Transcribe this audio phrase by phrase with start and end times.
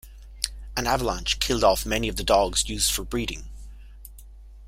[0.75, 3.47] An avalanche killed off many of the dogs used for breeding.